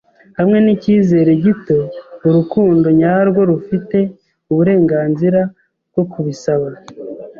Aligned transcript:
Hamwe 0.37 0.57
n'icyizere 0.61 1.31
gito, 1.43 1.79
urukundo 2.27 2.87
nyarwo 2.99 3.41
rufite 3.51 3.97
uburenganzira 4.51 5.41
bwo 5.91 6.03
kubisaba 6.11 6.67